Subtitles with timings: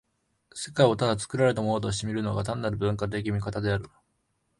[0.55, 3.87] 世界をただ作られたものとして見るのが、単なる文化的見方である。